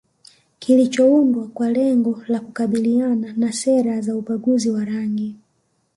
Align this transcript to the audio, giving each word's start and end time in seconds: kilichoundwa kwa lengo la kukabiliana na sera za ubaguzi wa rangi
kilichoundwa 0.59 1.47
kwa 1.47 1.69
lengo 1.71 2.23
la 2.27 2.39
kukabiliana 2.39 3.33
na 3.37 3.51
sera 3.53 4.01
za 4.01 4.15
ubaguzi 4.15 4.69
wa 4.71 4.85
rangi 4.85 5.35